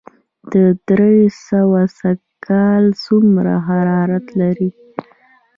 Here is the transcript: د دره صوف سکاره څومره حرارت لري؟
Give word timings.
د 0.51 0.53
دره 0.87 1.13
صوف 1.45 1.89
سکاره 1.99 2.87
څومره 3.03 3.53
حرارت 3.67 4.25
لري؟ 4.39 4.69